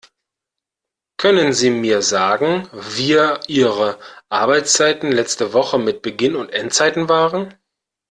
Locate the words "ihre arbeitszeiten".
3.47-5.11